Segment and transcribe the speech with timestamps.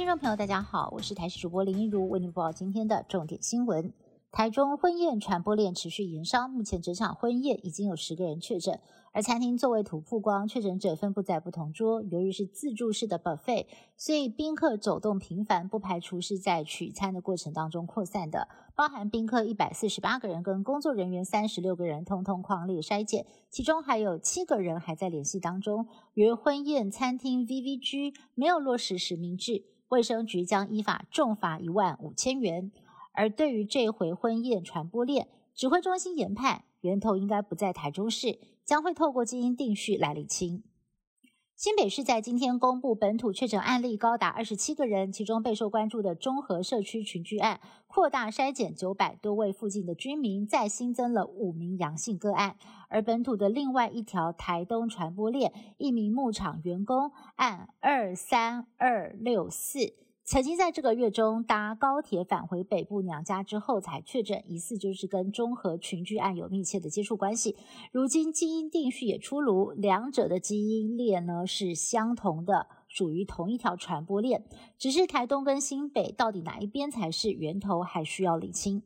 [0.00, 3.92] 听众朋友，大家好，我是台视主播林一如，为您播报今天的重点新闻。
[4.32, 8.80] 台中婚宴传播链持续延烧，目前整场婚宴已经有十个人确诊，
[9.12, 12.02] 而餐厅座位图曝光，确诊者分布在不同桌。
[12.04, 13.66] 由于是自助式的 buffet，
[13.98, 18.48] 所以宾客走动频繁，不排除是在取餐的过程当中扩散的。
[18.74, 25.86] 包含宾客一百四十八个人跟工作人员三十六个人，通通框列筛检，其中还有七个人还在联系当中。
[26.14, 32.72] 由于婚宴餐厅 VVG 没有落实实名制，卫生局将依法重罚一万五千元。
[33.12, 40.62] 而对于这回婚宴传播链，指挥中心研判源头应该不在台中市，将会透过基因定序来理清。
[41.60, 52.56] 新北市在今天公布本土确诊案例高达二十七个人，其中备受关注的中和社区群聚案扩大筛检九百多位附近的居民，再新增了五名阳性个案。
[52.88, 59.92] 而本土的另外一条台东传播链，一名牧场员工案二三二六四。
[60.30, 67.56] 曾经在这个月中搭高铁返回北部娘家之后才确诊，疑似就是跟中和群聚案有密切的接触关系。
[67.90, 74.44] 如今基因定序也出炉，两者的基因链呢是相同的，属于同一条传播链，
[74.78, 78.84] 只是台东跟新北到底哪一边才是源头，还需要理清。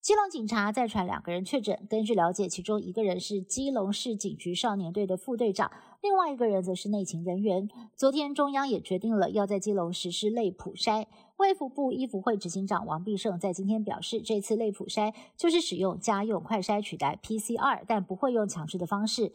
[0.00, 7.68] 基隆警察再传两个人确诊，根据了解，其中一个人是基隆市警局少年队的副队长，另外一个人则是内勤人员。
[7.96, 11.06] 昨天中央也决定了要在基隆实施类普筛。
[11.36, 19.32] 卫福部医福会执行长王必胜在今天表示，这次类普筛就是使用家用快筛取代 PCR，但不会用强制的方式，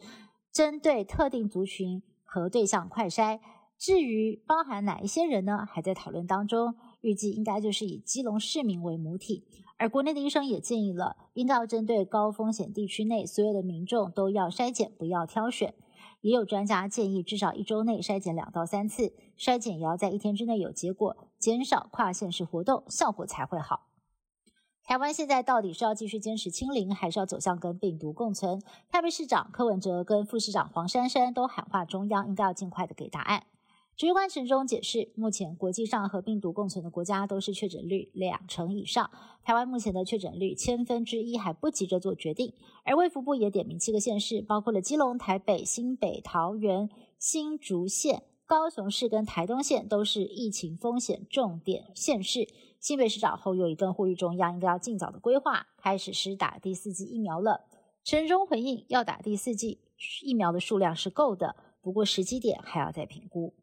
[0.50, 3.38] 针对特定族群和对象快筛。
[3.78, 5.66] 至于包含哪一些人呢？
[5.70, 9.44] 还在讨论当中，预计应该就是以基隆市民为母体。
[9.84, 15.74] 而国内的医生也建议了，应该要针对高风险地区内所有的民众都要筛检，不要挑选。
[16.22, 23.88] 也有专家建议，至少一周内筛检两到三次，筛检也要在一天之内有结果，减少跨县市活动，效果才会好。
[24.84, 28.62] 台湾现在到底是要继续坚持清零，还是要走向跟病毒共存？
[28.88, 33.42] 台北市长柯文哲跟副市长黄珊珊都喊话中央，应该要尽快的给答案。
[33.96, 39.08] 指挥官陈忠解释，目前国际上和病毒共存的国家都是确诊率两成以上，
[39.44, 42.52] 台湾目前的确诊率千分之一还不急着做决定。
[42.84, 46.90] 而卫福部也点名七个县市，包括了基隆、台北、新北、桃园、
[47.20, 52.48] 新竹县、高雄市跟台东县，都是疫情风险重点县市。
[52.80, 57.66] 新北市长侯友宜更呼吁中央应该要尽早的规划，开始施打第四剂疫苗了。
[58.02, 59.78] 陈忠回应，要打第四剂
[60.24, 63.54] 疫苗的数量是够的，不过时机点还要再评估。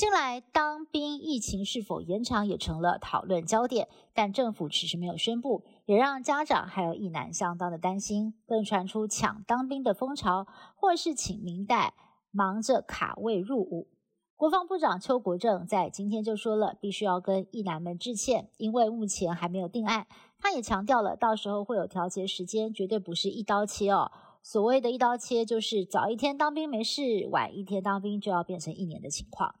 [0.00, 8.32] 近来当兵疫情是否延长也成了讨论焦点，但政府迟迟没有宣布，也让家长还有一男相当的担心。
[8.46, 11.92] 更传出抢当兵的风潮，或是请明代
[12.30, 13.88] 忙着卡位入伍。
[14.36, 20.06] 国防部长邱国正在今天就说了，必须要跟一男们致歉，因为目前还没有定案。
[20.38, 24.10] 他也强调了，到时候会有调节时间，绝对不是一刀切哦。
[24.42, 29.56] 所谓的一刀切，就是早一天当兵没事，晚一天当兵就要变成一年的情况。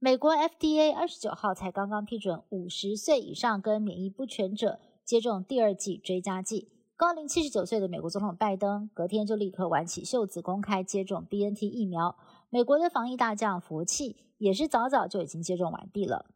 [0.00, 6.68] 美国 FDA 二十九号才刚刚批准五十岁以上跟免疫不全者接种第二剂追加剂。
[6.96, 12.16] 高龄七十九岁的美国总统拜登隔天就立刻挽起袖子公开接种 BNT 疫苗。
[12.50, 16.26] 美国的防疫大将佛气也是早早就已经接种完毕了。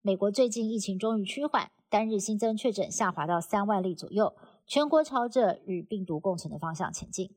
[0.00, 4.34] 美国最近疫情终于趋缓，单日新增确诊下滑到三万例左右，
[4.66, 7.36] 全国朝着与病毒共存的方向前进。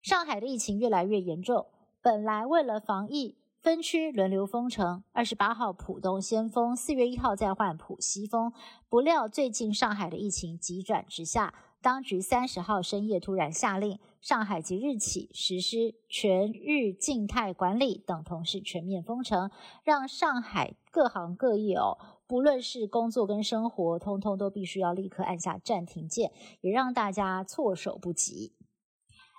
[0.00, 1.66] 上海的疫情越来越严重，
[2.00, 3.36] 本来为了防疫。
[3.60, 8.52] 分区轮流封城，二十八号浦东先封，四月一号再换浦西封。
[8.88, 11.52] 不料最近上海的疫情急转直下，
[11.82, 19.50] 当局三十号深夜突然下令，上海即日起实施全日静态管理，等同是全面封城，
[19.82, 21.98] 让上海各行各业哦，
[22.28, 26.30] 不论是工作跟生活，通通都必须要立刻按下暂停键，
[26.60, 28.52] 也让大家措手不及。